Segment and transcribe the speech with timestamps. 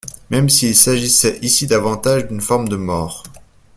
[0.31, 3.21] Même s’il s’agissait ici davantage d’une forme de mort.